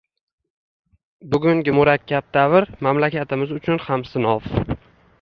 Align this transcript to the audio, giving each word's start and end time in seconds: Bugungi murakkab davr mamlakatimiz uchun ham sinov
Bugungi 1.35 1.75
murakkab 1.81 2.33
davr 2.39 2.69
mamlakatimiz 2.89 3.57
uchun 3.61 3.83
ham 3.89 4.11
sinov 4.15 4.53